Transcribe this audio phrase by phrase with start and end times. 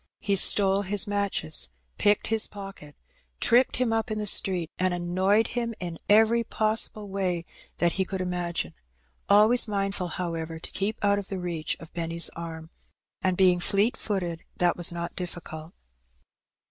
[0.17, 1.69] He stole his matches,
[1.99, 2.95] picked his pocket,
[3.39, 7.45] tripped him up in the street, and annoyed him in every possible way
[7.77, 8.73] that he could imagine,
[9.29, 12.71] always mindfiil, however, to keep out of the reach of Benny's arm;
[13.21, 15.71] and, being fleet footed, that was not difficult.